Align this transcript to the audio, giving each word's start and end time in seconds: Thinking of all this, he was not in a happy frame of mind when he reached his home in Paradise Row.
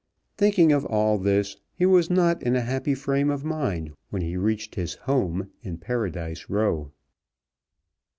Thinking 0.35 0.71
of 0.71 0.83
all 0.85 1.19
this, 1.19 1.57
he 1.75 1.85
was 1.85 2.09
not 2.09 2.41
in 2.41 2.55
a 2.55 2.61
happy 2.61 2.95
frame 2.95 3.29
of 3.29 3.45
mind 3.45 3.93
when 4.09 4.23
he 4.23 4.35
reached 4.35 4.73
his 4.73 4.95
home 4.95 5.51
in 5.61 5.77
Paradise 5.77 6.49
Row. 6.49 6.91